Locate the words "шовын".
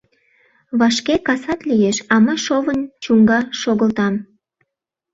2.45-2.79